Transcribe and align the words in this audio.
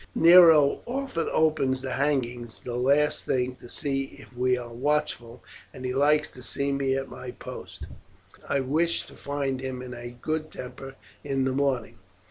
Nero 0.15 0.79
often 0.87 1.29
opens 1.31 1.79
the 1.83 1.91
hangings 1.91 2.61
the 2.63 2.75
last 2.75 3.23
thing 3.23 3.55
to 3.57 3.69
see 3.69 4.15
if 4.17 4.35
we 4.35 4.57
are 4.57 4.73
watchful, 4.73 5.43
and 5.75 5.85
he 5.85 5.93
likes 5.93 6.27
to 6.31 6.41
see 6.41 6.71
me 6.71 6.95
at 6.95 7.07
my 7.07 7.29
post. 7.29 7.85
I 8.49 8.61
wish 8.61 9.05
to 9.05 9.13
find 9.13 9.61
him 9.61 9.83
in 9.83 9.93
a 9.93 10.09
good 10.09 10.49
temper 10.51 10.95
in 11.23 11.43
the 11.45 11.53
morning." 11.53 11.99